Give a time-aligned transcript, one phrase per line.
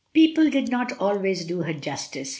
[0.13, 2.29] People did not always do her justice.